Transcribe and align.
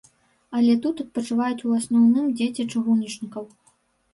Але 0.59 0.73
тут 0.85 1.03
адпачываюць 1.03 1.65
у 1.73 1.75
асноўным 1.81 2.33
дзеці 2.41 2.67
чыгуначнікаў. 2.71 3.43